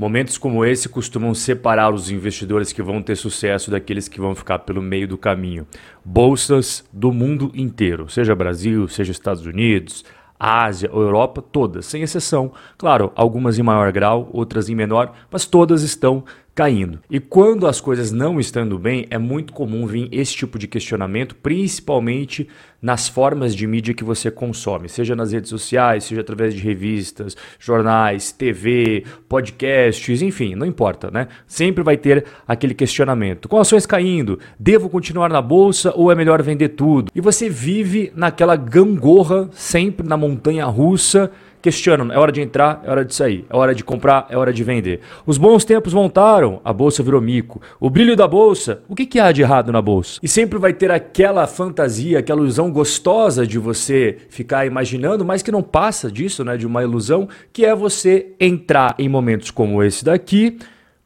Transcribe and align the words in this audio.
Momentos 0.00 0.36
como 0.36 0.64
esse 0.64 0.88
costumam 0.88 1.32
separar 1.34 1.94
os 1.94 2.10
investidores 2.10 2.72
que 2.72 2.82
vão 2.82 3.00
ter 3.00 3.14
sucesso 3.14 3.70
daqueles 3.70 4.08
que 4.08 4.20
vão 4.20 4.34
ficar 4.34 4.58
pelo 4.58 4.82
meio 4.82 5.06
do 5.06 5.16
caminho. 5.16 5.68
Bolsas 6.04 6.84
do 6.92 7.12
mundo 7.12 7.52
inteiro, 7.54 8.08
seja 8.08 8.34
Brasil, 8.34 8.88
seja 8.88 9.12
Estados 9.12 9.46
Unidos, 9.46 10.04
Ásia, 10.36 10.90
Europa, 10.92 11.40
todas, 11.40 11.86
sem 11.86 12.02
exceção. 12.02 12.52
Claro, 12.76 13.12
algumas 13.14 13.56
em 13.56 13.62
maior 13.62 13.92
grau, 13.92 14.28
outras 14.32 14.68
em 14.68 14.74
menor, 14.74 15.12
mas 15.30 15.46
todas 15.46 15.84
estão 15.84 16.24
caindo. 16.54 17.00
E 17.10 17.18
quando 17.18 17.66
as 17.66 17.80
coisas 17.80 18.12
não 18.12 18.38
estão 18.38 18.64
indo 18.64 18.78
bem, 18.78 19.06
é 19.10 19.18
muito 19.18 19.52
comum 19.52 19.86
vir 19.86 20.08
esse 20.12 20.34
tipo 20.34 20.58
de 20.58 20.68
questionamento, 20.68 21.34
principalmente 21.34 22.48
nas 22.80 23.08
formas 23.08 23.56
de 23.56 23.66
mídia 23.66 23.94
que 23.94 24.04
você 24.04 24.30
consome, 24.30 24.90
seja 24.90 25.16
nas 25.16 25.32
redes 25.32 25.48
sociais, 25.48 26.04
seja 26.04 26.20
através 26.20 26.54
de 26.54 26.60
revistas, 26.60 27.34
jornais, 27.58 28.30
TV, 28.30 29.04
podcasts, 29.26 30.20
enfim, 30.20 30.54
não 30.54 30.66
importa, 30.66 31.10
né? 31.10 31.28
Sempre 31.46 31.82
vai 31.82 31.96
ter 31.96 32.26
aquele 32.46 32.74
questionamento. 32.74 33.48
Com 33.48 33.58
ações 33.58 33.86
caindo, 33.86 34.38
devo 34.60 34.90
continuar 34.90 35.30
na 35.30 35.40
bolsa 35.40 35.92
ou 35.96 36.12
é 36.12 36.14
melhor 36.14 36.42
vender 36.42 36.70
tudo? 36.70 37.10
E 37.14 37.22
você 37.22 37.48
vive 37.48 38.12
naquela 38.14 38.54
gangorra, 38.54 39.48
sempre 39.52 40.06
na 40.06 40.16
montanha 40.16 40.66
russa 40.66 41.32
questionam: 41.64 42.12
é 42.12 42.18
hora 42.18 42.30
de 42.30 42.42
entrar, 42.42 42.82
é 42.84 42.90
hora 42.90 43.02
de 43.02 43.14
sair, 43.14 43.46
é 43.48 43.56
hora 43.56 43.74
de 43.74 43.82
comprar, 43.82 44.26
é 44.28 44.36
hora 44.36 44.52
de 44.52 44.62
vender. 44.62 45.00
Os 45.24 45.38
bons 45.38 45.64
tempos 45.64 45.94
voltaram, 45.94 46.60
a 46.62 46.74
bolsa 46.74 47.02
virou 47.02 47.22
mico. 47.22 47.58
O 47.80 47.88
brilho 47.88 48.14
da 48.14 48.28
bolsa, 48.28 48.82
o 48.86 48.94
que, 48.94 49.06
que 49.06 49.18
há 49.18 49.32
de 49.32 49.40
errado 49.40 49.72
na 49.72 49.80
bolsa? 49.80 50.20
E 50.22 50.28
sempre 50.28 50.58
vai 50.58 50.74
ter 50.74 50.90
aquela 50.90 51.46
fantasia, 51.46 52.18
aquela 52.18 52.42
ilusão 52.42 52.70
gostosa 52.70 53.46
de 53.46 53.58
você 53.58 54.18
ficar 54.28 54.66
imaginando, 54.66 55.24
mas 55.24 55.42
que 55.42 55.50
não 55.50 55.62
passa 55.62 56.12
disso, 56.12 56.44
né? 56.44 56.58
De 56.58 56.66
uma 56.66 56.82
ilusão, 56.82 57.26
que 57.50 57.64
é 57.64 57.74
você 57.74 58.34
entrar 58.38 58.94
em 58.98 59.08
momentos 59.08 59.50
como 59.50 59.82
esse 59.82 60.04
daqui 60.04 60.58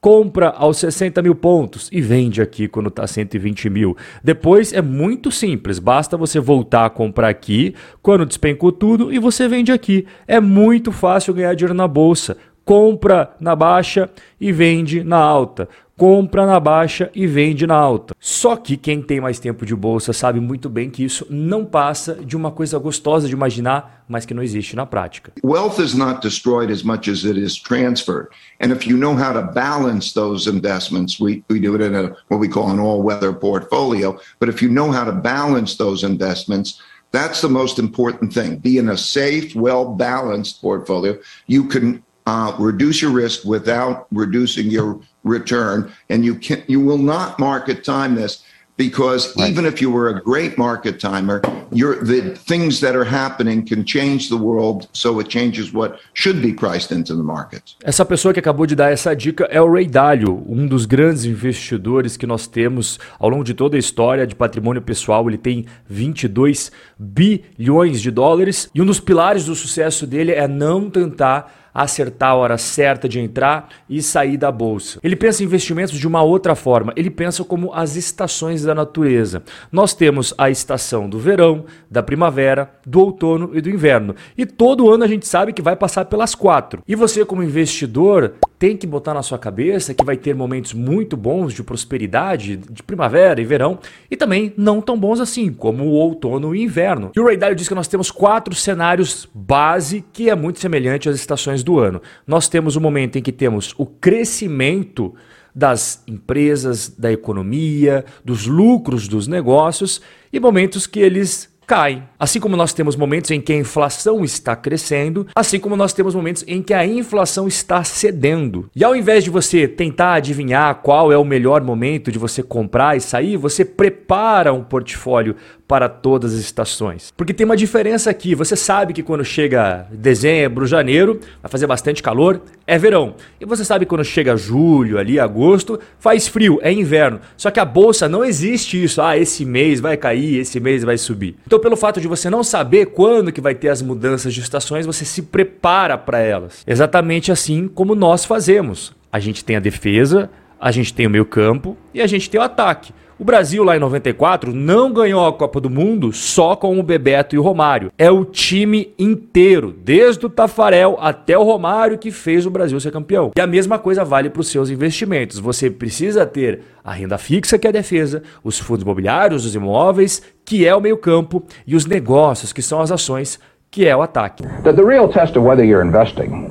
compra 0.08 0.48
aos 0.56 0.78
60 0.78 1.20
mil 1.20 1.34
pontos 1.34 1.90
e 1.92 2.00
vende 2.00 2.40
aqui 2.40 2.66
quando 2.66 2.88
está 2.88 3.06
120 3.06 3.68
mil. 3.68 3.94
Depois 4.24 4.72
é 4.72 4.80
muito 4.80 5.30
simples, 5.30 5.78
basta 5.78 6.16
você 6.16 6.40
voltar 6.40 6.86
a 6.86 6.90
comprar 6.90 7.28
aqui 7.28 7.74
quando 8.00 8.24
despencou 8.24 8.72
tudo 8.72 9.12
e 9.12 9.18
você 9.18 9.46
vende 9.46 9.70
aqui. 9.70 10.06
É 10.26 10.40
muito 10.40 10.92
fácil 10.92 11.34
ganhar 11.34 11.52
dinheiro 11.52 11.74
na 11.74 11.86
bolsa. 11.86 12.38
Compra 12.64 13.36
na 13.38 13.54
baixa 13.54 14.08
e 14.40 14.50
vende 14.50 15.04
na 15.04 15.18
alta 15.18 15.68
compra 15.98 16.46
na 16.46 16.60
baixa 16.60 17.10
e 17.12 17.26
vende 17.26 17.66
na 17.66 17.74
alta. 17.74 18.14
Só 18.20 18.54
que 18.54 18.76
quem 18.76 19.02
tem 19.02 19.20
mais 19.20 19.40
tempo 19.40 19.66
de 19.66 19.74
bolsa 19.74 20.12
sabe 20.12 20.38
muito 20.38 20.68
bem 20.68 20.88
que 20.88 21.02
isso 21.02 21.26
não 21.28 21.64
passa 21.64 22.14
de 22.14 22.36
uma 22.36 22.52
coisa 22.52 22.78
gostosa 22.78 23.26
de 23.26 23.34
imaginar, 23.34 24.04
mas 24.08 24.24
que 24.24 24.32
não 24.32 24.42
existe 24.42 24.76
na 24.76 24.86
prática. 24.86 25.32
Wealth 25.44 25.80
is 25.80 25.94
not 25.94 26.22
destroyed 26.22 26.72
as 26.72 26.84
much 26.84 27.10
as 27.10 27.24
it 27.24 27.36
is 27.36 27.56
transferred. 27.56 28.28
And 28.60 28.70
if 28.72 28.86
you 28.86 28.96
know 28.96 29.14
how 29.14 29.32
to 29.32 29.52
balance 29.52 30.14
those 30.14 30.48
investments, 30.48 31.18
we, 31.18 31.42
we 31.50 31.58
do 31.58 31.74
it 31.74 31.82
in 31.82 31.96
a, 31.96 32.14
what 32.28 32.40
we 32.40 32.48
call 32.48 32.70
an 32.70 32.78
all-weather 32.78 33.32
portfolio, 33.32 34.16
but 34.38 34.48
if 34.48 34.62
you 34.62 34.68
know 34.70 34.92
how 34.92 35.04
to 35.04 35.12
balance 35.12 35.76
those 35.76 36.06
investments, 36.06 36.80
That's 37.10 37.40
the 37.40 37.48
most 37.48 37.78
important 37.78 38.34
thing. 38.34 38.58
Be 38.58 38.76
in 38.76 38.90
a 38.90 38.96
safe, 38.96 39.54
well 39.54 39.94
balanced 39.94 40.60
portfolio. 40.60 41.18
You 41.46 41.64
can 41.64 42.02
uh, 42.28 42.54
reduce 42.58 43.00
your 43.00 43.10
risk 43.10 43.44
without 43.44 44.06
reducing 44.12 44.70
your 44.70 45.00
return. 45.24 45.90
And 46.10 46.24
you 46.24 46.34
can 46.34 46.62
you 46.66 46.80
will 46.88 47.02
not 47.14 47.38
market 47.38 47.84
time 47.84 48.14
this 48.16 48.44
because 48.76 49.34
right. 49.36 49.50
even 49.50 49.64
if 49.64 49.80
you 49.82 49.90
were 49.90 50.08
a 50.08 50.20
great 50.22 50.56
market 50.56 51.00
timer, 51.00 51.40
the 51.72 52.36
things 52.46 52.80
that 52.80 52.94
are 52.94 53.04
happening 53.04 53.66
can 53.66 53.84
change 53.84 54.28
the 54.28 54.36
world, 54.36 54.88
so 54.92 55.18
it 55.20 55.28
changes 55.28 55.72
what 55.72 55.98
should 56.12 56.40
be 56.40 56.52
priced 56.52 56.92
into 56.92 57.16
the 57.16 57.22
markets. 57.22 57.76
Essa 57.82 58.04
pessoa 58.04 58.32
que 58.32 58.38
acabou 58.38 58.66
de 58.66 58.76
dar 58.76 58.92
essa 58.92 59.16
dica 59.16 59.48
é 59.50 59.60
o 59.60 59.72
Ray 59.72 59.88
Dalio, 59.88 60.44
um 60.46 60.66
dos 60.66 60.86
grandes 60.86 61.24
investidores 61.24 62.16
que 62.16 62.26
nós 62.26 62.46
temos 62.46 63.00
ao 63.18 63.28
longo 63.30 63.42
de 63.42 63.54
toda 63.54 63.76
a 63.76 63.80
história 63.80 64.26
de 64.26 64.34
patrimônio 64.34 64.82
pessoal. 64.82 65.28
Ele 65.28 65.38
tem 65.38 65.66
22 65.88 66.70
bilhões 66.98 68.00
de 68.00 68.10
dólares 68.10 68.70
e 68.72 68.80
um 68.80 68.86
dos 68.86 69.00
pilares 69.00 69.46
do 69.46 69.54
sucesso 69.54 70.06
dele 70.06 70.32
é 70.32 70.46
não 70.46 70.88
tentar 70.88 71.67
acertar 71.82 72.30
a 72.30 72.34
hora 72.34 72.58
certa 72.58 73.08
de 73.08 73.20
entrar 73.20 73.68
e 73.88 74.02
sair 74.02 74.36
da 74.36 74.50
bolsa. 74.50 74.98
Ele 75.02 75.14
pensa 75.14 75.42
em 75.42 75.46
investimentos 75.46 75.96
de 75.96 76.06
uma 76.06 76.22
outra 76.22 76.54
forma. 76.54 76.92
Ele 76.96 77.08
pensa 77.08 77.44
como 77.44 77.72
as 77.72 77.94
estações 77.94 78.62
da 78.62 78.74
natureza. 78.74 79.42
Nós 79.70 79.94
temos 79.94 80.34
a 80.36 80.50
estação 80.50 81.08
do 81.08 81.18
verão, 81.18 81.64
da 81.90 82.02
primavera, 82.02 82.70
do 82.84 83.00
outono 83.00 83.50
e 83.54 83.60
do 83.60 83.70
inverno. 83.70 84.14
E 84.36 84.44
todo 84.44 84.90
ano 84.90 85.04
a 85.04 85.08
gente 85.08 85.26
sabe 85.26 85.52
que 85.52 85.62
vai 85.62 85.76
passar 85.76 86.06
pelas 86.06 86.34
quatro. 86.34 86.82
E 86.86 86.96
você, 86.96 87.24
como 87.24 87.42
investidor, 87.42 88.34
tem 88.58 88.76
que 88.76 88.86
botar 88.86 89.14
na 89.14 89.22
sua 89.22 89.38
cabeça 89.38 89.94
que 89.94 90.04
vai 90.04 90.16
ter 90.16 90.34
momentos 90.34 90.74
muito 90.74 91.16
bons 91.16 91.54
de 91.54 91.62
prosperidade, 91.62 92.56
de 92.56 92.82
primavera 92.82 93.40
e 93.40 93.44
verão, 93.44 93.78
e 94.10 94.16
também 94.16 94.52
não 94.56 94.80
tão 94.80 94.98
bons 94.98 95.20
assim, 95.20 95.52
como 95.52 95.84
o 95.84 95.92
outono 95.92 96.54
e 96.54 96.62
inverno. 96.62 97.12
E 97.14 97.20
o 97.20 97.24
Ray 97.24 97.36
Dalio 97.36 97.54
diz 97.54 97.68
que 97.68 97.74
nós 97.74 97.86
temos 97.86 98.10
quatro 98.10 98.54
cenários 98.54 99.28
base 99.32 100.04
que 100.12 100.28
é 100.28 100.34
muito 100.34 100.58
semelhante 100.58 101.08
às 101.08 101.14
estações 101.14 101.62
do 101.62 101.67
ano. 101.76 102.00
Nós 102.24 102.48
temos 102.48 102.76
o 102.76 102.80
momento 102.80 103.18
em 103.18 103.22
que 103.22 103.32
temos 103.32 103.74
o 103.76 103.84
crescimento 103.84 105.12
das 105.52 106.04
empresas, 106.06 106.88
da 106.88 107.10
economia, 107.10 108.04
dos 108.24 108.46
lucros 108.46 109.08
dos 109.08 109.26
negócios 109.26 110.00
e 110.32 110.38
momentos 110.38 110.86
que 110.86 111.00
eles 111.00 111.52
cai. 111.68 112.02
Assim 112.18 112.40
como 112.40 112.56
nós 112.56 112.72
temos 112.72 112.96
momentos 112.96 113.30
em 113.30 113.42
que 113.42 113.52
a 113.52 113.56
inflação 113.56 114.24
está 114.24 114.56
crescendo, 114.56 115.26
assim 115.36 115.60
como 115.60 115.76
nós 115.76 115.92
temos 115.92 116.14
momentos 116.14 116.42
em 116.48 116.62
que 116.62 116.72
a 116.72 116.84
inflação 116.84 117.46
está 117.46 117.84
cedendo. 117.84 118.70
E 118.74 118.82
ao 118.82 118.96
invés 118.96 119.22
de 119.22 119.28
você 119.28 119.68
tentar 119.68 120.14
adivinhar 120.14 120.76
qual 120.76 121.12
é 121.12 121.18
o 121.18 121.24
melhor 121.24 121.62
momento 121.62 122.10
de 122.10 122.18
você 122.18 122.42
comprar 122.42 122.96
e 122.96 123.00
sair, 123.02 123.36
você 123.36 123.66
prepara 123.66 124.52
um 124.52 124.64
portfólio 124.64 125.36
para 125.68 125.86
todas 125.86 126.32
as 126.32 126.40
estações. 126.40 127.12
Porque 127.14 127.34
tem 127.34 127.44
uma 127.44 127.56
diferença 127.56 128.08
aqui. 128.08 128.34
Você 128.34 128.56
sabe 128.56 128.94
que 128.94 129.02
quando 129.02 129.22
chega 129.22 129.86
dezembro, 129.92 130.66
janeiro, 130.66 131.20
vai 131.42 131.50
fazer 131.50 131.66
bastante 131.66 132.02
calor, 132.02 132.40
é 132.66 132.78
verão. 132.78 133.14
E 133.38 133.44
você 133.44 133.66
sabe 133.66 133.84
que 133.84 133.90
quando 133.90 134.02
chega 134.02 134.34
julho, 134.34 134.98
ali, 134.98 135.20
agosto, 135.20 135.78
faz 135.98 136.26
frio, 136.26 136.58
é 136.62 136.72
inverno. 136.72 137.20
Só 137.36 137.50
que 137.50 137.60
a 137.60 137.66
bolsa 137.66 138.08
não 138.08 138.24
existe 138.24 138.82
isso. 138.82 139.02
Ah, 139.02 139.18
esse 139.18 139.44
mês 139.44 139.78
vai 139.78 139.98
cair, 139.98 140.38
esse 140.38 140.58
mês 140.58 140.82
vai 140.82 140.96
subir. 140.96 141.36
Então, 141.46 141.57
pelo 141.58 141.76
fato 141.76 142.00
de 142.00 142.08
você 142.08 142.28
não 142.28 142.42
saber 142.42 142.86
quando 142.86 143.32
que 143.32 143.40
vai 143.40 143.54
ter 143.54 143.68
as 143.68 143.82
mudanças 143.82 144.34
de 144.34 144.40
estações, 144.40 144.86
você 144.86 145.04
se 145.04 145.22
prepara 145.22 145.96
para 145.96 146.18
elas. 146.18 146.62
Exatamente 146.66 147.32
assim 147.32 147.68
como 147.68 147.94
nós 147.94 148.24
fazemos. 148.24 148.94
A 149.12 149.18
gente 149.18 149.44
tem 149.44 149.56
a 149.56 149.60
defesa, 149.60 150.30
a 150.60 150.70
gente 150.70 150.92
tem 150.92 151.06
o 151.06 151.10
meio 151.10 151.24
campo 151.24 151.76
e 151.94 152.00
a 152.00 152.06
gente 152.06 152.28
tem 152.28 152.40
o 152.40 152.44
ataque. 152.44 152.92
O 153.20 153.24
Brasil, 153.24 153.64
lá 153.64 153.76
em 153.76 153.80
94, 153.80 154.54
não 154.54 154.92
ganhou 154.92 155.26
a 155.26 155.32
Copa 155.32 155.60
do 155.60 155.68
Mundo 155.68 156.12
só 156.12 156.54
com 156.54 156.78
o 156.78 156.82
Bebeto 156.84 157.34
e 157.34 157.38
o 157.38 157.42
Romário. 157.42 157.90
É 157.98 158.08
o 158.08 158.24
time 158.24 158.94
inteiro, 158.96 159.74
desde 159.76 160.24
o 160.24 160.30
Tafarel 160.30 160.96
até 161.00 161.36
o 161.36 161.42
Romário, 161.42 161.98
que 161.98 162.12
fez 162.12 162.46
o 162.46 162.50
Brasil 162.50 162.78
ser 162.78 162.92
campeão. 162.92 163.32
E 163.36 163.40
a 163.40 163.46
mesma 163.46 163.76
coisa 163.76 164.04
vale 164.04 164.30
para 164.30 164.40
os 164.40 164.46
seus 164.46 164.70
investimentos. 164.70 165.40
Você 165.40 165.68
precisa 165.68 166.24
ter 166.24 166.60
a 166.84 166.92
renda 166.92 167.18
fixa, 167.18 167.58
que 167.58 167.66
é 167.66 167.70
a 167.70 167.72
defesa, 167.72 168.22
os 168.44 168.56
fundos 168.56 168.84
imobiliários, 168.84 169.44
os 169.44 169.56
imóveis, 169.56 170.22
que 170.44 170.64
é 170.64 170.72
o 170.72 170.80
meio-campo, 170.80 171.42
e 171.66 171.74
os 171.74 171.86
negócios, 171.86 172.52
que 172.52 172.62
são 172.62 172.80
as 172.80 172.92
ações, 172.92 173.40
que 173.68 173.84
é 173.84 173.96
o 173.96 174.00
ataque. 174.00 174.44
The, 174.62 174.70
real 174.80 175.08
test 175.08 175.36
of 175.36 175.40
whether 175.44 175.64
you're 175.64 175.84
investing 175.84 176.48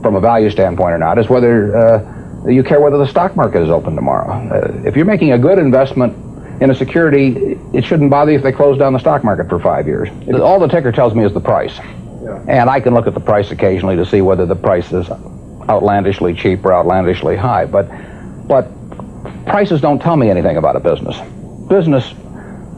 from 0.00 0.16
a 0.16 0.20
value 0.20 0.50
standpoint 0.50 0.94
or 0.94 0.98
not 0.98 1.20
is 1.20 1.28
whether 1.28 1.76
uh... 1.76 2.17
you 2.46 2.62
care 2.62 2.80
whether 2.80 2.98
the 2.98 3.06
stock 3.06 3.36
market 3.36 3.62
is 3.62 3.70
open 3.70 3.94
tomorrow. 3.94 4.30
Uh, 4.30 4.82
if 4.86 4.96
you're 4.96 5.04
making 5.04 5.32
a 5.32 5.38
good 5.38 5.58
investment 5.58 6.16
in 6.62 6.70
a 6.70 6.74
security, 6.74 7.58
it 7.72 7.84
shouldn't 7.84 8.10
bother 8.10 8.32
you 8.32 8.38
if 8.38 8.42
they 8.42 8.52
close 8.52 8.78
down 8.78 8.92
the 8.92 8.98
stock 8.98 9.24
market 9.24 9.48
for 9.48 9.58
five 9.58 9.86
years. 9.86 10.08
All 10.40 10.58
the 10.58 10.68
ticker 10.68 10.92
tells 10.92 11.14
me 11.14 11.24
is 11.24 11.32
the 11.32 11.40
price. 11.40 11.76
Yeah. 12.22 12.44
And 12.48 12.70
I 12.70 12.80
can 12.80 12.94
look 12.94 13.06
at 13.06 13.14
the 13.14 13.20
price 13.20 13.50
occasionally 13.50 13.96
to 13.96 14.04
see 14.04 14.20
whether 14.20 14.46
the 14.46 14.56
price 14.56 14.92
is 14.92 15.08
outlandishly 15.68 16.34
cheap 16.34 16.64
or 16.64 16.72
outlandishly 16.72 17.36
high. 17.36 17.64
But, 17.66 17.88
but 18.48 18.68
prices 19.46 19.80
don't 19.80 20.00
tell 20.00 20.16
me 20.16 20.30
anything 20.30 20.56
about 20.56 20.76
a 20.76 20.80
business. 20.80 21.18
Business 21.68 22.12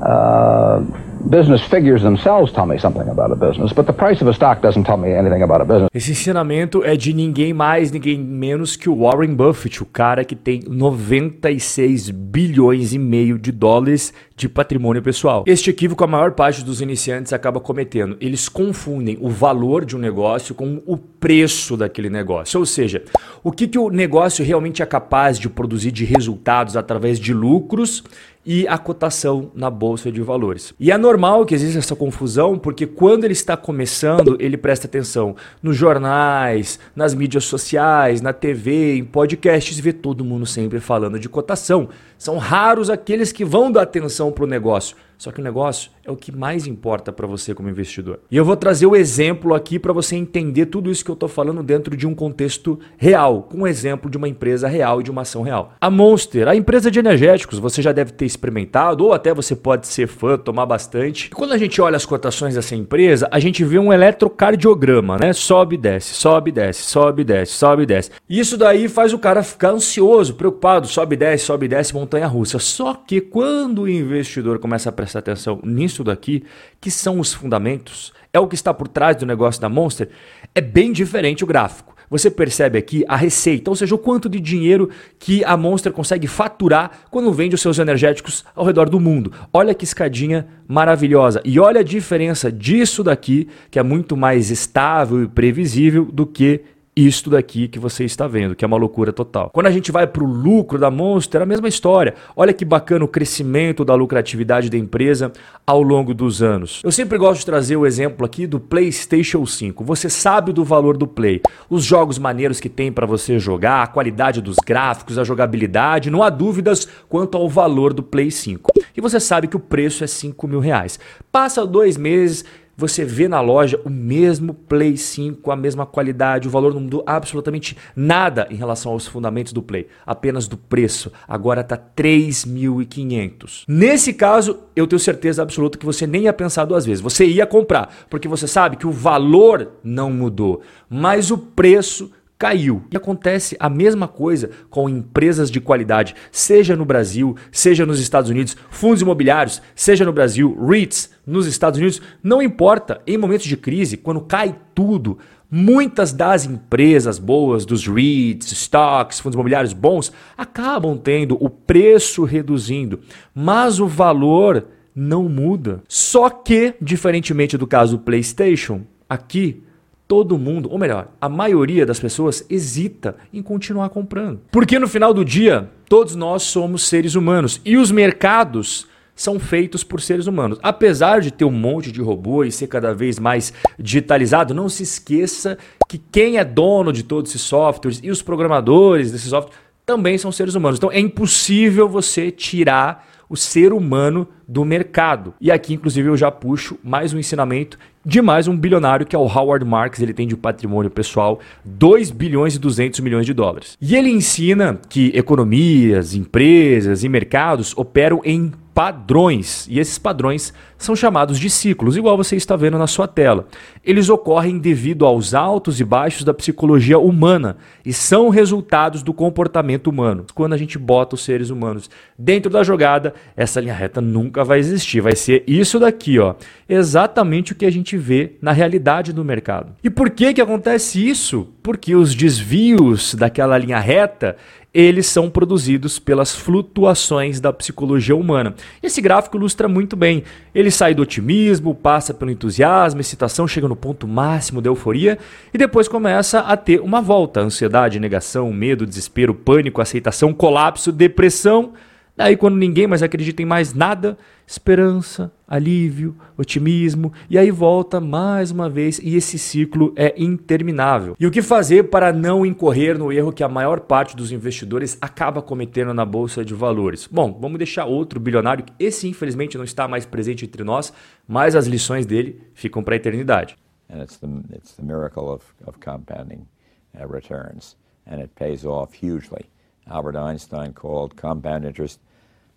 uh, 0.02 0.84
business 1.28 1.62
figures 1.62 2.02
themselves 2.02 2.52
tell 2.52 2.66
me 2.66 2.78
something 2.78 3.08
about 3.08 3.32
a 3.32 3.36
business, 3.36 3.72
but 3.72 3.86
the 3.86 3.92
price 3.92 4.22
of 4.22 4.28
a 4.28 4.32
stock 4.32 4.60
doesn't 4.62 4.84
tell 4.84 4.96
me 4.96 5.12
anything 5.12 5.42
about 5.42 5.60
a 5.60 5.64
business. 5.64 5.88
Esse 5.94 6.12
ensinamento 6.12 6.82
é 6.84 6.96
de 6.96 7.12
ninguém 7.12 7.52
mais, 7.52 7.90
ninguém 7.90 8.18
menos 8.18 8.76
que 8.76 8.88
o 8.88 9.02
Warren 9.02 9.34
Buffett, 9.34 9.82
o 9.82 9.86
cara 9.86 10.24
que 10.24 10.34
tem 10.34 10.62
96 10.66 12.10
bilhões 12.10 12.92
e 12.92 12.98
meio 12.98 13.38
de 13.38 13.52
dólares 13.52 14.12
de 14.36 14.48
patrimônio 14.48 15.02
pessoal. 15.02 15.44
Este 15.46 15.68
equívoco 15.68 16.02
a 16.02 16.06
maior 16.06 16.32
parte 16.32 16.64
dos 16.64 16.80
iniciantes 16.80 17.32
acaba 17.32 17.60
cometendo. 17.60 18.16
Eles 18.20 18.48
confundem 18.48 19.18
o 19.20 19.28
valor 19.28 19.84
de 19.84 19.94
um 19.94 19.98
negócio 19.98 20.54
com 20.54 20.80
o 20.86 20.96
preço 20.96 21.76
daquele 21.76 22.08
negócio. 22.08 22.58
Ou 22.58 22.64
seja, 22.64 23.02
o 23.44 23.52
que, 23.52 23.68
que 23.68 23.78
o 23.78 23.90
negócio 23.90 24.44
realmente 24.44 24.82
é 24.82 24.86
capaz 24.86 25.38
de 25.38 25.48
produzir 25.48 25.92
de 25.92 26.04
resultados 26.06 26.76
através 26.76 27.20
de 27.20 27.34
lucros 27.34 28.02
e 28.44 28.66
a 28.66 28.78
cotação 28.78 29.50
na 29.54 29.68
bolsa 29.68 30.10
de 30.10 30.20
valores. 30.22 30.72
E 30.80 30.90
é 30.90 30.96
normal 30.96 31.44
que 31.44 31.54
exista 31.54 31.78
essa 31.78 31.94
confusão, 31.94 32.58
porque 32.58 32.86
quando 32.86 33.24
ele 33.24 33.32
está 33.32 33.56
começando, 33.56 34.36
ele 34.40 34.56
presta 34.56 34.86
atenção 34.86 35.36
nos 35.62 35.76
jornais, 35.76 36.78
nas 36.96 37.14
mídias 37.14 37.44
sociais, 37.44 38.20
na 38.20 38.32
TV, 38.32 38.96
em 38.96 39.04
podcasts, 39.04 39.78
vê 39.78 39.92
todo 39.92 40.24
mundo 40.24 40.46
sempre 40.46 40.80
falando 40.80 41.18
de 41.18 41.28
cotação. 41.28 41.88
São 42.16 42.38
raros 42.38 42.88
aqueles 42.88 43.30
que 43.30 43.44
vão 43.44 43.70
dar 43.70 43.82
atenção 43.82 44.32
para 44.32 44.44
o 44.44 44.46
negócio. 44.46 44.96
Só 45.20 45.30
que 45.30 45.38
o 45.38 45.44
negócio 45.44 45.90
é 46.02 46.10
o 46.10 46.16
que 46.16 46.32
mais 46.32 46.66
importa 46.66 47.12
para 47.12 47.26
você 47.26 47.54
como 47.54 47.68
investidor. 47.68 48.20
E 48.30 48.38
eu 48.38 48.42
vou 48.42 48.56
trazer 48.56 48.86
o 48.86 48.96
exemplo 48.96 49.52
aqui 49.52 49.78
para 49.78 49.92
você 49.92 50.16
entender 50.16 50.64
tudo 50.64 50.90
isso 50.90 51.04
que 51.04 51.10
eu 51.10 51.14
estou 51.14 51.28
falando 51.28 51.62
dentro 51.62 51.94
de 51.94 52.06
um 52.06 52.14
contexto 52.14 52.80
real, 52.96 53.42
com 53.42 53.58
um 53.58 53.66
exemplo 53.66 54.10
de 54.10 54.16
uma 54.16 54.26
empresa 54.26 54.66
real 54.66 54.98
e 54.98 55.04
de 55.04 55.10
uma 55.10 55.20
ação 55.20 55.42
real. 55.42 55.74
A 55.78 55.90
Monster, 55.90 56.48
a 56.48 56.56
empresa 56.56 56.90
de 56.90 56.98
energéticos, 56.98 57.58
você 57.58 57.82
já 57.82 57.92
deve 57.92 58.12
ter 58.12 58.24
experimentado 58.24 59.04
ou 59.04 59.12
até 59.12 59.34
você 59.34 59.54
pode 59.54 59.88
ser 59.88 60.06
fã, 60.06 60.38
tomar 60.38 60.64
bastante. 60.64 61.26
E 61.26 61.34
quando 61.34 61.52
a 61.52 61.58
gente 61.58 61.82
olha 61.82 61.96
as 61.96 62.06
cotações 62.06 62.54
dessa 62.54 62.74
empresa, 62.74 63.28
a 63.30 63.38
gente 63.38 63.62
vê 63.62 63.78
um 63.78 63.92
eletrocardiograma, 63.92 65.18
né? 65.18 65.34
Sobe, 65.34 65.76
desce, 65.76 66.14
sobe, 66.14 66.50
desce, 66.50 66.82
sobe, 66.84 67.24
desce, 67.24 67.52
sobe, 67.52 67.84
desce. 67.84 68.10
Isso 68.26 68.56
daí 68.56 68.88
faz 68.88 69.12
o 69.12 69.18
cara 69.18 69.42
ficar 69.42 69.72
ansioso, 69.72 70.32
preocupado, 70.32 70.86
sobe, 70.86 71.14
desce, 71.14 71.44
sobe, 71.44 71.68
desce, 71.68 71.92
montanha 71.92 72.26
russa. 72.26 72.58
Só 72.58 72.94
que 72.94 73.20
quando 73.20 73.82
o 73.82 73.88
investidor 73.88 74.58
começa 74.58 74.88
a 74.88 74.92
prestar 74.92 75.09
atenção 75.18 75.60
nisso 75.64 76.04
daqui, 76.04 76.44
que 76.80 76.90
são 76.90 77.18
os 77.18 77.32
fundamentos, 77.34 78.12
é 78.32 78.38
o 78.38 78.46
que 78.46 78.54
está 78.54 78.72
por 78.72 78.88
trás 78.88 79.16
do 79.16 79.26
negócio 79.26 79.60
da 79.60 79.68
Monster, 79.68 80.08
é 80.54 80.60
bem 80.60 80.92
diferente 80.92 81.44
o 81.44 81.46
gráfico. 81.46 81.90
Você 82.10 82.28
percebe 82.28 82.76
aqui 82.76 83.04
a 83.06 83.14
receita, 83.14 83.70
ou 83.70 83.76
seja, 83.76 83.94
o 83.94 83.98
quanto 83.98 84.28
de 84.28 84.40
dinheiro 84.40 84.90
que 85.16 85.44
a 85.44 85.56
Monster 85.56 85.92
consegue 85.92 86.26
faturar 86.26 86.90
quando 87.08 87.32
vende 87.32 87.54
os 87.54 87.60
seus 87.60 87.78
energéticos 87.78 88.44
ao 88.54 88.64
redor 88.64 88.88
do 88.88 88.98
mundo. 88.98 89.32
Olha 89.52 89.72
que 89.74 89.84
escadinha 89.84 90.48
maravilhosa. 90.66 91.40
E 91.44 91.60
olha 91.60 91.80
a 91.80 91.84
diferença 91.84 92.50
disso 92.50 93.04
daqui, 93.04 93.48
que 93.70 93.78
é 93.78 93.82
muito 93.84 94.16
mais 94.16 94.50
estável 94.50 95.22
e 95.22 95.28
previsível 95.28 96.04
do 96.04 96.26
que 96.26 96.64
isto 97.06 97.30
daqui 97.30 97.68
que 97.68 97.78
você 97.78 98.04
está 98.04 98.26
vendo, 98.26 98.54
que 98.54 98.64
é 98.64 98.68
uma 98.68 98.76
loucura 98.76 99.12
total. 99.12 99.50
Quando 99.52 99.66
a 99.66 99.70
gente 99.70 99.90
vai 99.90 100.06
para 100.06 100.22
o 100.22 100.26
lucro 100.26 100.78
da 100.78 100.90
Monster, 100.90 101.40
é 101.40 101.44
a 101.44 101.46
mesma 101.46 101.68
história. 101.68 102.14
Olha 102.36 102.52
que 102.52 102.64
bacana 102.64 103.04
o 103.04 103.08
crescimento 103.08 103.84
da 103.84 103.94
lucratividade 103.94 104.68
da 104.68 104.76
empresa 104.76 105.32
ao 105.66 105.82
longo 105.82 106.12
dos 106.12 106.42
anos. 106.42 106.80
Eu 106.84 106.92
sempre 106.92 107.16
gosto 107.16 107.40
de 107.40 107.46
trazer 107.46 107.76
o 107.76 107.86
exemplo 107.86 108.26
aqui 108.26 108.46
do 108.46 108.58
PlayStation 108.58 109.44
5. 109.46 109.84
Você 109.84 110.10
sabe 110.10 110.52
do 110.52 110.64
valor 110.64 110.96
do 110.96 111.06
Play, 111.06 111.40
os 111.68 111.84
jogos 111.84 112.18
maneiros 112.18 112.60
que 112.60 112.68
tem 112.68 112.90
para 112.90 113.06
você 113.06 113.38
jogar, 113.38 113.82
a 113.82 113.86
qualidade 113.86 114.40
dos 114.40 114.56
gráficos, 114.56 115.18
a 115.18 115.24
jogabilidade, 115.24 116.10
não 116.10 116.22
há 116.22 116.30
dúvidas 116.30 116.88
quanto 117.08 117.38
ao 117.38 117.48
valor 117.48 117.92
do 117.92 118.02
Play 118.02 118.30
5. 118.30 118.70
E 118.96 119.00
você 119.00 119.20
sabe 119.20 119.46
que 119.46 119.56
o 119.56 119.60
preço 119.60 120.04
é 120.04 120.06
5 120.06 120.48
mil 120.48 120.60
reais. 120.60 120.98
Passa 121.30 121.66
dois 121.66 121.96
meses, 121.96 122.44
você 122.80 123.04
vê 123.04 123.28
na 123.28 123.40
loja 123.42 123.78
o 123.84 123.90
mesmo 123.90 124.54
Play 124.54 124.96
5, 124.96 125.50
a 125.50 125.56
mesma 125.56 125.84
qualidade, 125.84 126.48
o 126.48 126.50
valor 126.50 126.72
não 126.72 126.80
mudou 126.80 127.04
absolutamente 127.06 127.76
nada 127.94 128.48
em 128.50 128.54
relação 128.54 128.92
aos 128.92 129.06
fundamentos 129.06 129.52
do 129.52 129.62
Play, 129.62 129.86
apenas 130.06 130.48
do 130.48 130.56
preço. 130.56 131.12
Agora 131.28 131.60
está 131.60 131.76
3.500. 131.76 133.64
Nesse 133.68 134.14
caso, 134.14 134.58
eu 134.74 134.86
tenho 134.86 134.98
certeza 134.98 135.42
absoluta 135.42 135.76
que 135.76 135.84
você 135.84 136.06
nem 136.06 136.22
ia 136.22 136.32
pensar 136.32 136.64
duas 136.64 136.86
vezes. 136.86 137.02
Você 137.02 137.26
ia 137.26 137.46
comprar, 137.46 137.94
porque 138.08 138.26
você 138.26 138.48
sabe 138.48 138.76
que 138.76 138.86
o 138.86 138.92
valor 138.92 139.72
não 139.84 140.10
mudou, 140.10 140.62
mas 140.88 141.30
o 141.30 141.36
preço 141.36 142.10
caiu. 142.40 142.82
E 142.90 142.96
acontece 142.96 143.54
a 143.60 143.68
mesma 143.68 144.08
coisa 144.08 144.50
com 144.70 144.88
empresas 144.88 145.50
de 145.50 145.60
qualidade, 145.60 146.14
seja 146.32 146.74
no 146.74 146.86
Brasil, 146.86 147.36
seja 147.52 147.84
nos 147.84 148.00
Estados 148.00 148.30
Unidos, 148.30 148.56
fundos 148.70 149.02
imobiliários, 149.02 149.60
seja 149.74 150.06
no 150.06 150.12
Brasil, 150.12 150.56
REITs 150.58 151.10
nos 151.26 151.46
Estados 151.46 151.78
Unidos, 151.78 152.00
não 152.22 152.40
importa, 152.40 153.02
em 153.06 153.18
momentos 153.18 153.46
de 153.46 153.58
crise, 153.58 153.98
quando 153.98 154.22
cai 154.22 154.56
tudo, 154.74 155.18
muitas 155.50 156.14
das 156.14 156.46
empresas 156.46 157.18
boas, 157.18 157.66
dos 157.66 157.86
REITs, 157.86 158.52
stocks, 158.52 159.20
fundos 159.20 159.34
imobiliários 159.34 159.74
bons, 159.74 160.10
acabam 160.34 160.96
tendo 160.96 161.36
o 161.44 161.50
preço 161.50 162.24
reduzindo, 162.24 163.00
mas 163.34 163.78
o 163.78 163.86
valor 163.86 164.64
não 164.94 165.28
muda. 165.28 165.82
Só 165.86 166.30
que, 166.30 166.74
diferentemente 166.80 167.58
do 167.58 167.66
caso 167.66 167.98
do 167.98 168.02
PlayStation, 168.02 168.80
aqui 169.06 169.62
todo 170.10 170.36
mundo, 170.36 170.68
ou 170.72 170.76
melhor, 170.76 171.06
a 171.20 171.28
maioria 171.28 171.86
das 171.86 172.00
pessoas 172.00 172.44
hesita 172.50 173.14
em 173.32 173.40
continuar 173.40 173.90
comprando. 173.90 174.40
Porque 174.50 174.76
no 174.76 174.88
final 174.88 175.14
do 175.14 175.24
dia, 175.24 175.70
todos 175.88 176.16
nós 176.16 176.42
somos 176.42 176.88
seres 176.88 177.14
humanos 177.14 177.60
e 177.64 177.76
os 177.76 177.92
mercados 177.92 178.88
são 179.14 179.38
feitos 179.38 179.84
por 179.84 180.00
seres 180.00 180.26
humanos. 180.26 180.58
Apesar 180.64 181.20
de 181.20 181.30
ter 181.30 181.44
um 181.44 181.52
monte 181.52 181.92
de 181.92 182.02
robô 182.02 182.42
e 182.42 182.50
ser 182.50 182.66
cada 182.66 182.92
vez 182.92 183.20
mais 183.20 183.52
digitalizado, 183.78 184.52
não 184.52 184.68
se 184.68 184.82
esqueça 184.82 185.56
que 185.88 185.98
quem 185.98 186.38
é 186.38 186.44
dono 186.44 186.92
de 186.92 187.04
todos 187.04 187.30
esses 187.30 187.42
softwares 187.42 188.00
e 188.02 188.10
os 188.10 188.20
programadores 188.20 189.12
desses 189.12 189.30
softwares 189.30 189.56
também 189.90 190.16
são 190.16 190.30
seres 190.30 190.54
humanos. 190.54 190.78
Então 190.78 190.92
é 190.92 191.00
impossível 191.00 191.88
você 191.88 192.30
tirar 192.30 193.08
o 193.28 193.36
ser 193.36 193.72
humano 193.72 194.28
do 194.46 194.64
mercado. 194.64 195.34
E 195.40 195.50
aqui, 195.50 195.74
inclusive, 195.74 196.08
eu 196.08 196.16
já 196.16 196.30
puxo 196.30 196.78
mais 196.82 197.12
um 197.12 197.18
ensinamento 197.18 197.76
de 198.06 198.22
mais 198.22 198.46
um 198.46 198.56
bilionário 198.56 199.04
que 199.04 199.16
é 199.16 199.18
o 199.18 199.26
Howard 199.26 199.64
Marks. 199.64 200.00
Ele 200.00 200.14
tem 200.14 200.28
de 200.28 200.36
patrimônio 200.36 200.92
pessoal 200.92 201.40
2 201.64 202.12
bilhões 202.12 202.54
e 202.54 202.60
200 202.60 203.00
milhões 203.00 203.26
de 203.26 203.34
dólares. 203.34 203.76
E 203.80 203.96
ele 203.96 204.10
ensina 204.10 204.80
que 204.88 205.10
economias, 205.12 206.14
empresas 206.14 207.02
e 207.02 207.08
mercados 207.08 207.76
operam 207.76 208.20
em 208.24 208.52
padrões, 208.80 209.66
e 209.68 209.78
esses 209.78 209.98
padrões 209.98 210.54
são 210.78 210.96
chamados 210.96 211.38
de 211.38 211.50
ciclos, 211.50 211.98
igual 211.98 212.16
você 212.16 212.34
está 212.34 212.56
vendo 212.56 212.78
na 212.78 212.86
sua 212.86 213.06
tela. 213.06 213.46
Eles 213.84 214.08
ocorrem 214.08 214.58
devido 214.58 215.04
aos 215.04 215.34
altos 215.34 215.78
e 215.78 215.84
baixos 215.84 216.24
da 216.24 216.32
psicologia 216.32 216.98
humana 216.98 217.58
e 217.84 217.92
são 217.92 218.30
resultados 218.30 219.02
do 219.02 219.12
comportamento 219.12 219.88
humano. 219.88 220.24
Quando 220.34 220.54
a 220.54 220.56
gente 220.56 220.78
bota 220.78 221.14
os 221.14 221.22
seres 221.22 221.50
humanos 221.50 221.90
dentro 222.18 222.50
da 222.50 222.62
jogada, 222.62 223.12
essa 223.36 223.60
linha 223.60 223.74
reta 223.74 224.00
nunca 224.00 224.42
vai 224.42 224.58
existir, 224.58 225.02
vai 225.02 225.14
ser 225.14 225.44
isso 225.46 225.78
daqui, 225.78 226.18
ó, 226.18 226.34
exatamente 226.70 227.52
o 227.52 227.54
que 227.56 227.66
a 227.66 227.70
gente 227.70 227.96
vê 227.96 228.32
na 228.40 228.52
realidade 228.52 229.12
do 229.12 229.24
mercado. 229.24 229.74
E 229.82 229.90
por 229.90 230.08
que 230.10 230.32
que 230.32 230.40
acontece 230.40 231.06
isso? 231.06 231.48
Porque 231.62 231.94
os 231.96 232.14
desvios 232.14 233.14
daquela 233.14 233.58
linha 233.58 233.80
reta 233.80 234.36
eles 234.72 235.06
são 235.06 235.28
produzidos 235.28 235.98
pelas 235.98 236.34
flutuações 236.34 237.40
da 237.40 237.52
psicologia 237.52 238.14
humana. 238.14 238.54
Esse 238.80 239.00
gráfico 239.00 239.36
ilustra 239.36 239.66
muito 239.66 239.96
bem. 239.96 240.22
Ele 240.54 240.70
sai 240.70 240.94
do 240.94 241.02
otimismo, 241.02 241.74
passa 241.74 242.14
pelo 242.14 242.30
entusiasmo, 242.30 243.00
excitação, 243.00 243.48
chega 243.48 243.66
no 243.66 243.74
ponto 243.74 244.06
máximo 244.06 244.62
da 244.62 244.70
euforia 244.70 245.18
e 245.52 245.58
depois 245.58 245.88
começa 245.88 246.40
a 246.40 246.56
ter 246.56 246.80
uma 246.80 247.00
volta: 247.00 247.40
ansiedade, 247.40 247.98
negação, 247.98 248.52
medo, 248.52 248.86
desespero, 248.86 249.34
pânico, 249.34 249.80
aceitação, 249.80 250.32
colapso, 250.32 250.92
depressão 250.92 251.72
Daí, 252.20 252.36
quando 252.36 252.58
ninguém 252.58 252.86
mais 252.86 253.02
acredita 253.02 253.40
em 253.40 253.46
mais 253.46 253.72
nada, 253.72 254.18
esperança, 254.46 255.32
alívio, 255.48 256.14
otimismo, 256.36 257.14
e 257.30 257.38
aí 257.38 257.50
volta 257.50 257.98
mais 257.98 258.50
uma 258.50 258.68
vez, 258.68 259.00
e 259.02 259.16
esse 259.16 259.38
ciclo 259.38 259.90
é 259.96 260.12
interminável. 260.22 261.16
E 261.18 261.26
o 261.26 261.30
que 261.30 261.40
fazer 261.40 261.84
para 261.84 262.12
não 262.12 262.44
incorrer 262.44 262.98
no 262.98 263.10
erro 263.10 263.32
que 263.32 263.42
a 263.42 263.48
maior 263.48 263.80
parte 263.80 264.14
dos 264.14 264.32
investidores 264.32 264.98
acaba 265.00 265.40
cometendo 265.40 265.94
na 265.94 266.04
bolsa 266.04 266.44
de 266.44 266.52
valores? 266.52 267.08
Bom, 267.10 267.38
vamos 267.40 267.56
deixar 267.56 267.86
outro 267.86 268.20
bilionário, 268.20 268.66
esse 268.78 269.08
infelizmente 269.08 269.56
não 269.56 269.64
está 269.64 269.88
mais 269.88 270.04
presente 270.04 270.44
entre 270.44 270.62
nós, 270.62 270.92
mas 271.26 271.56
as 271.56 271.66
lições 271.66 272.04
dele 272.04 272.42
ficam 272.52 272.82
para 272.82 272.96
a 272.96 272.96
eternidade. 272.96 273.56
And 273.88 274.02
it's 274.02 274.18
the, 274.18 274.26
it's 274.54 274.76
the 274.76 274.82
miracle 274.82 275.30
of, 275.30 275.42
of 275.66 275.78
compounding 275.80 276.46
uh, 276.94 277.10
returns, 277.10 277.78
and 278.06 278.20
it 278.20 278.34
pays 278.34 278.66
off 278.66 278.94
hugely. 278.94 279.46
Albert 279.88 280.18
Einstein 280.18 280.74
called 280.74 281.16
compound 281.16 281.64
interest 281.66 281.98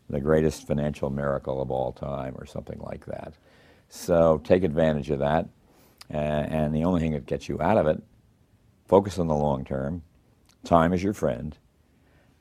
the 0.09 0.19
greatest 0.19 0.67
financial 0.67 1.09
miracle 1.09 1.61
of 1.61 1.71
all 1.71 1.91
time, 1.91 2.35
or 2.37 2.45
something 2.45 2.79
like 2.79 3.05
that. 3.05 3.33
So 3.89 4.41
take 4.43 4.63
advantage 4.63 5.09
of 5.09 5.19
that. 5.19 5.47
Uh, 6.13 6.17
and 6.17 6.75
the 6.75 6.83
only 6.83 6.99
thing 6.99 7.13
that 7.13 7.25
gets 7.25 7.47
you 7.47 7.61
out 7.61 7.77
of 7.77 7.87
it, 7.87 8.01
focus 8.87 9.17
on 9.17 9.27
the 9.27 9.35
long 9.35 9.63
term. 9.63 10.03
Time 10.63 10.93
is 10.93 11.03
your 11.03 11.13
friend. 11.13 11.57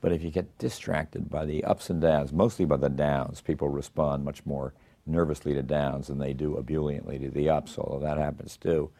But 0.00 0.12
if 0.12 0.23
you 0.23 0.31
get 0.31 0.59
distracted 0.59 1.31
by 1.31 1.47
the 1.47 1.62
ups 1.62 1.88
and 1.88 2.00
downs, 2.00 2.33
mostly 2.33 2.64
by 2.64 2.76
the 2.76 2.88
downs, 2.88 3.40
people 3.40 3.69
respond 3.69 4.25
much 4.25 4.45
more 4.45 4.75
nervously 5.07 5.54
to 5.54 5.62
downs 5.62 6.09
than 6.09 6.19
they 6.19 6.33
do 6.33 6.57
ebulliently 6.59 7.19
to 7.21 7.31
the 7.31 7.49
ups, 7.49 7.78
although 7.78 8.04
that 8.04 8.19
happens 8.19 8.57
too. 8.57 8.90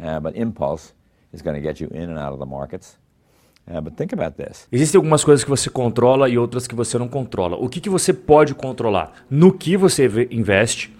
Uh, 0.00 0.20
but 0.20 0.36
impulse 0.36 0.92
is 1.32 1.42
going 1.42 1.54
to 1.54 1.60
get 1.60 1.80
you 1.80 1.88
in 1.88 2.10
and 2.10 2.18
out 2.18 2.32
of 2.32 2.38
the 2.38 2.46
markets. 2.46 2.98
É, 3.66 3.80
but 3.80 3.94
think 3.94 4.12
about 4.14 4.36
this. 4.36 4.66
Existem 4.72 4.98
algumas 4.98 5.24
coisas 5.24 5.44
que 5.44 5.50
você 5.50 5.70
controla 5.70 6.28
e 6.28 6.36
outras 6.36 6.66
que 6.66 6.74
você 6.74 6.98
não 6.98 7.08
controla. 7.08 7.56
O 7.56 7.68
que, 7.68 7.80
que 7.80 7.88
você 7.88 8.12
pode 8.12 8.54
controlar? 8.54 9.12
No 9.30 9.52
que 9.52 9.76
você 9.76 10.28
investe, 10.30 10.92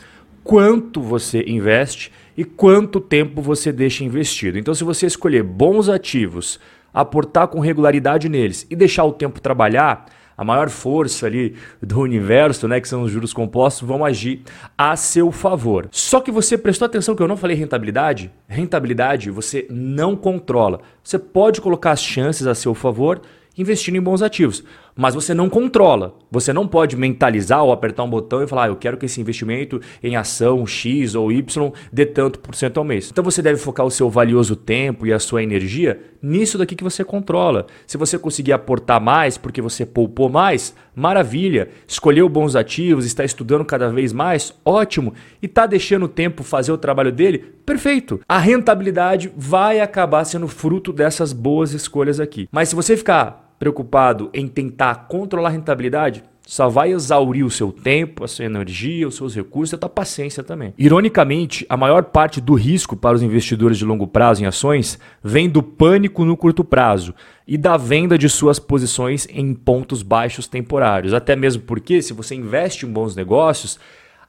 quanto 0.44 1.00
você 1.00 1.42
investe 1.46 2.12
e 2.36 2.44
quanto 2.44 3.00
tempo 3.00 3.42
você 3.42 3.72
deixa 3.72 4.04
investido. 4.04 4.58
Então, 4.58 4.74
se 4.74 4.84
você 4.84 5.06
escolher 5.06 5.42
bons 5.42 5.88
ativos, 5.88 6.58
aportar 6.94 7.48
com 7.48 7.60
regularidade 7.60 8.28
neles 8.28 8.66
e 8.70 8.76
deixar 8.76 9.04
o 9.04 9.12
tempo 9.12 9.40
trabalhar, 9.40 10.06
a 10.42 10.44
maior 10.44 10.68
força 10.68 11.26
ali 11.26 11.54
do 11.80 12.00
universo, 12.00 12.66
né, 12.66 12.80
que 12.80 12.88
são 12.88 13.02
os 13.02 13.12
juros 13.12 13.32
compostos, 13.32 13.86
vão 13.86 14.04
agir 14.04 14.42
a 14.76 14.96
seu 14.96 15.30
favor. 15.30 15.88
Só 15.92 16.20
que 16.20 16.32
você 16.32 16.58
prestou 16.58 16.86
atenção 16.86 17.14
que 17.14 17.22
eu 17.22 17.28
não 17.28 17.36
falei 17.36 17.56
rentabilidade? 17.56 18.30
Rentabilidade 18.48 19.30
você 19.30 19.66
não 19.70 20.16
controla. 20.16 20.80
Você 21.02 21.16
pode 21.16 21.60
colocar 21.60 21.92
as 21.92 22.02
chances 22.02 22.46
a 22.46 22.56
seu 22.56 22.74
favor 22.74 23.22
investindo 23.56 23.96
em 23.96 24.02
bons 24.02 24.20
ativos 24.20 24.64
mas 24.96 25.14
você 25.14 25.34
não 25.34 25.48
controla. 25.48 26.14
Você 26.30 26.52
não 26.52 26.66
pode 26.66 26.96
mentalizar 26.96 27.62
ou 27.62 27.72
apertar 27.72 28.02
um 28.02 28.10
botão 28.10 28.42
e 28.42 28.46
falar, 28.46 28.64
ah, 28.64 28.68
eu 28.68 28.76
quero 28.76 28.96
que 28.96 29.06
esse 29.06 29.20
investimento 29.20 29.80
em 30.02 30.16
ação 30.16 30.66
X 30.66 31.14
ou 31.14 31.30
Y 31.30 31.72
dê 31.92 32.06
tanto 32.06 32.38
por 32.38 32.54
cento 32.54 32.78
ao 32.78 32.84
mês. 32.84 33.10
Então 33.10 33.24
você 33.24 33.42
deve 33.42 33.58
focar 33.58 33.84
o 33.86 33.90
seu 33.90 34.08
valioso 34.08 34.56
tempo 34.56 35.06
e 35.06 35.12
a 35.12 35.18
sua 35.18 35.42
energia 35.42 36.00
nisso 36.22 36.56
daqui 36.56 36.74
que 36.74 36.84
você 36.84 37.04
controla. 37.04 37.66
Se 37.86 37.98
você 37.98 38.18
conseguir 38.18 38.52
aportar 38.52 39.00
mais 39.00 39.36
porque 39.36 39.60
você 39.60 39.84
poupou 39.84 40.28
mais, 40.28 40.74
maravilha. 40.94 41.68
Escolheu 41.86 42.28
bons 42.28 42.54
ativos, 42.54 43.04
está 43.04 43.24
estudando 43.24 43.64
cada 43.64 43.88
vez 43.90 44.12
mais, 44.12 44.54
ótimo. 44.64 45.14
E 45.42 45.46
está 45.46 45.66
deixando 45.66 46.04
o 46.04 46.08
tempo 46.08 46.42
fazer 46.42 46.72
o 46.72 46.78
trabalho 46.78 47.12
dele, 47.12 47.38
perfeito. 47.66 48.20
A 48.28 48.38
rentabilidade 48.38 49.32
vai 49.36 49.80
acabar 49.80 50.24
sendo 50.24 50.48
fruto 50.48 50.92
dessas 50.92 51.32
boas 51.32 51.72
escolhas 51.72 52.20
aqui. 52.20 52.48
Mas 52.50 52.68
se 52.68 52.74
você 52.74 52.96
ficar 52.96 53.51
preocupado 53.62 54.28
em 54.34 54.48
tentar 54.48 55.06
controlar 55.06 55.50
a 55.50 55.52
rentabilidade, 55.52 56.24
só 56.44 56.68
vai 56.68 56.90
exaurir 56.90 57.46
o 57.46 57.50
seu 57.50 57.70
tempo, 57.70 58.24
a 58.24 58.26
sua 58.26 58.44
energia, 58.44 59.06
os 59.06 59.14
seus 59.14 59.36
recursos 59.36 59.72
e 59.72 59.76
a 59.76 59.78
sua 59.78 59.88
paciência 59.88 60.42
também. 60.42 60.74
Ironicamente, 60.76 61.64
a 61.68 61.76
maior 61.76 62.02
parte 62.02 62.40
do 62.40 62.54
risco 62.54 62.96
para 62.96 63.14
os 63.14 63.22
investidores 63.22 63.78
de 63.78 63.84
longo 63.84 64.08
prazo 64.08 64.42
em 64.42 64.46
ações 64.46 64.98
vem 65.22 65.48
do 65.48 65.62
pânico 65.62 66.24
no 66.24 66.36
curto 66.36 66.64
prazo 66.64 67.14
e 67.46 67.56
da 67.56 67.76
venda 67.76 68.18
de 68.18 68.28
suas 68.28 68.58
posições 68.58 69.28
em 69.30 69.54
pontos 69.54 70.02
baixos 70.02 70.48
temporários. 70.48 71.14
Até 71.14 71.36
mesmo 71.36 71.62
porque, 71.62 72.02
se 72.02 72.12
você 72.12 72.34
investe 72.34 72.84
em 72.84 72.90
bons 72.90 73.14
negócios, 73.14 73.78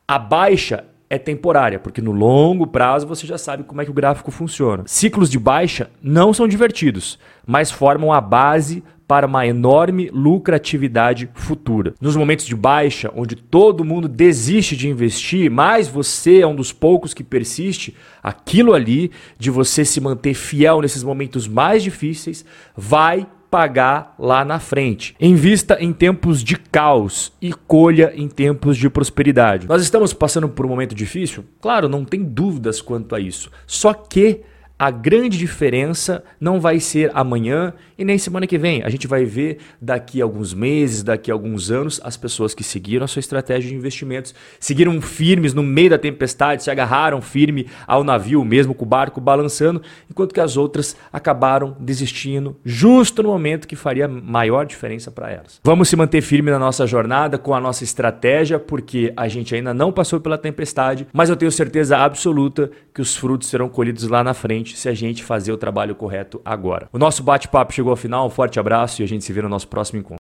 a 0.07 0.19
baixa 0.19 0.85
é 1.13 1.17
temporária, 1.19 1.77
porque 1.79 2.01
no 2.01 2.11
longo 2.11 2.65
prazo 2.65 3.05
você 3.05 3.27
já 3.27 3.37
sabe 3.37 3.63
como 3.63 3.79
é 3.79 3.85
que 3.85 3.91
o 3.91 3.93
gráfico 3.93 4.31
funciona. 4.31 4.83
Ciclos 4.87 5.29
de 5.29 5.37
baixa 5.37 5.91
não 6.01 6.33
são 6.33 6.47
divertidos, 6.47 7.19
mas 7.45 7.69
formam 7.69 8.11
a 8.11 8.19
base 8.19 8.83
para 9.07 9.27
uma 9.27 9.45
enorme 9.45 10.09
lucratividade 10.13 11.29
futura. 11.33 11.93
Nos 11.99 12.15
momentos 12.15 12.45
de 12.45 12.55
baixa, 12.55 13.11
onde 13.15 13.35
todo 13.35 13.83
mundo 13.83 14.07
desiste 14.07 14.75
de 14.75 14.87
investir, 14.87 15.51
mas 15.51 15.87
você 15.87 16.39
é 16.39 16.47
um 16.47 16.55
dos 16.55 16.71
poucos 16.71 17.13
que 17.13 17.23
persiste, 17.23 17.95
aquilo 18.21 18.73
ali 18.73 19.11
de 19.37 19.49
você 19.49 19.83
se 19.83 19.99
manter 19.99 20.33
fiel 20.33 20.81
nesses 20.81 21.03
momentos 21.03 21.47
mais 21.47 21.83
difíceis 21.83 22.45
vai 22.75 23.27
pagar 23.53 24.15
lá 24.17 24.43
na 24.43 24.59
frente. 24.59 25.15
Invista 25.19 25.77
em 25.79 25.93
tempos 25.93 26.43
de 26.43 26.55
caos 26.55 27.31
e 27.39 27.53
colha 27.53 28.11
em 28.15 28.27
tempos 28.27 28.75
de 28.75 28.89
prosperidade. 28.89 29.67
Nós 29.67 29.83
estamos 29.83 30.11
passando 30.11 30.49
por 30.49 30.65
um 30.65 30.69
momento 30.69 30.95
difícil? 30.95 31.45
Claro, 31.61 31.87
não 31.87 32.03
tem 32.03 32.23
dúvidas 32.23 32.81
quanto 32.81 33.13
a 33.13 33.19
isso. 33.19 33.51
Só 33.67 33.93
que 33.93 34.41
a 34.77 34.89
grande 34.89 35.37
diferença 35.37 36.23
não 36.39 36.59
vai 36.59 36.79
ser 36.79 37.11
amanhã 37.13 37.73
e 37.97 38.03
nem 38.03 38.17
semana 38.17 38.47
que 38.47 38.57
vem. 38.57 38.83
A 38.83 38.89
gente 38.89 39.07
vai 39.07 39.23
ver 39.23 39.59
daqui 39.79 40.19
a 40.19 40.25
alguns 40.25 40.53
meses, 40.53 41.03
daqui 41.03 41.29
a 41.29 41.33
alguns 41.33 41.69
anos, 41.69 42.01
as 42.03 42.17
pessoas 42.17 42.53
que 42.53 42.63
seguiram 42.63 43.05
a 43.05 43.07
sua 43.07 43.19
estratégia 43.19 43.69
de 43.69 43.75
investimentos, 43.75 44.33
seguiram 44.59 44.99
firmes 44.99 45.53
no 45.53 45.63
meio 45.63 45.91
da 45.91 45.97
tempestade, 45.97 46.63
se 46.63 46.71
agarraram 46.71 47.21
firme 47.21 47.67
ao 47.87 48.03
navio, 48.03 48.43
mesmo 48.43 48.73
com 48.73 48.83
o 48.83 48.87
barco 48.87 49.21
balançando, 49.21 49.81
enquanto 50.09 50.33
que 50.33 50.41
as 50.41 50.57
outras 50.57 50.97
acabaram 51.11 51.77
desistindo 51.79 52.57
justo 52.65 53.21
no 53.21 53.29
momento 53.29 53.67
que 53.67 53.75
faria 53.75 54.07
maior 54.07 54.65
diferença 54.65 55.11
para 55.11 55.31
elas. 55.31 55.61
Vamos 55.63 55.87
se 55.87 55.95
manter 55.95 56.21
firme 56.21 56.51
na 56.51 56.59
nossa 56.59 56.85
jornada 56.87 57.37
com 57.37 57.53
a 57.53 57.61
nossa 57.61 57.83
estratégia, 57.83 58.59
porque 58.59 59.13
a 59.15 59.27
gente 59.27 59.55
ainda 59.55 59.73
não 59.73 59.91
passou 59.91 60.19
pela 60.19 60.37
tempestade, 60.37 61.07
mas 61.13 61.29
eu 61.29 61.35
tenho 61.35 61.51
certeza 61.51 61.97
absoluta 61.97 62.71
que 62.93 63.01
os 63.01 63.15
frutos 63.15 63.47
serão 63.47 63.69
colhidos 63.69 64.07
lá 64.07 64.23
na 64.23 64.33
frente 64.33 64.62
se 64.71 64.87
a 64.87 64.93
gente 64.93 65.23
fazer 65.23 65.51
o 65.51 65.57
trabalho 65.57 65.95
correto 65.95 66.41
agora. 66.45 66.87
O 66.93 66.97
nosso 66.97 67.21
bate-papo 67.21 67.73
chegou 67.73 67.91
ao 67.91 67.97
final, 67.97 68.27
um 68.27 68.29
forte 68.29 68.59
abraço 68.59 69.01
e 69.01 69.03
a 69.03 69.07
gente 69.07 69.25
se 69.25 69.33
vê 69.33 69.41
no 69.41 69.49
nosso 69.49 69.67
próximo 69.67 69.99
encontro. 69.99 70.17